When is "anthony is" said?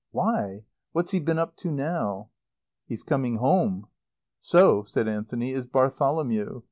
5.07-5.67